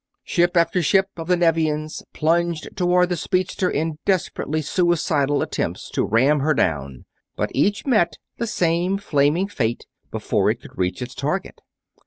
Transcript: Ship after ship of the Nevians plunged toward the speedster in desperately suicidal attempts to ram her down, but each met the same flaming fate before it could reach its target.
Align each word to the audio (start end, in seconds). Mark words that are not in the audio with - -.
Ship 0.23 0.57
after 0.57 0.81
ship 0.81 1.09
of 1.15 1.27
the 1.27 1.37
Nevians 1.37 2.01
plunged 2.11 2.75
toward 2.75 3.09
the 3.09 3.15
speedster 3.15 3.69
in 3.69 3.99
desperately 4.03 4.59
suicidal 4.59 5.43
attempts 5.43 5.91
to 5.91 6.03
ram 6.03 6.39
her 6.39 6.55
down, 6.55 7.05
but 7.35 7.51
each 7.53 7.85
met 7.85 8.17
the 8.39 8.47
same 8.47 8.97
flaming 8.97 9.47
fate 9.47 9.85
before 10.09 10.49
it 10.49 10.59
could 10.59 10.75
reach 10.75 11.03
its 11.03 11.13
target. 11.13 11.61